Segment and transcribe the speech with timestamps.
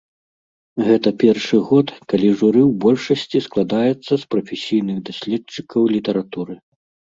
[0.85, 6.61] Гэта першы год, калі журы ў большасці складаецца з прафесійных даследчыкаў літаратуры.